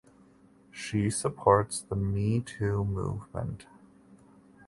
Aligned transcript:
She 0.71 1.11
supports 1.11 1.79
the 1.83 1.95
Me 1.95 2.39
Too 2.39 2.83
movement. 2.83 3.67